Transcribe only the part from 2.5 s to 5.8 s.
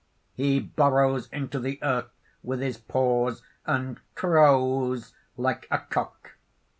his paws, and crows like a